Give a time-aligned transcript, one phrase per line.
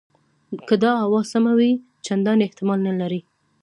[0.67, 1.71] که دا آوازه سمه وي
[2.05, 3.19] چنداني احتمال نه لري.